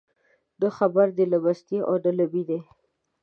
[0.59, 2.59] نه خبر دي له مستۍ او نه له مینې